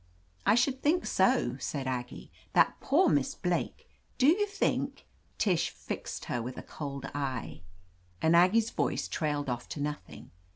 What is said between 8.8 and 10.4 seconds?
voice trailed off to nothing.